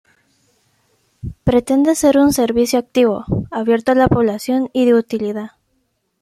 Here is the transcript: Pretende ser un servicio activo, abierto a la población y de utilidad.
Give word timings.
Pretende 1.43 1.93
ser 1.93 2.17
un 2.17 2.33
servicio 2.33 2.79
activo, 2.79 3.23
abierto 3.51 3.91
a 3.91 3.93
la 3.93 4.07
población 4.07 4.71
y 4.73 4.85
de 4.87 4.95
utilidad. 4.95 5.51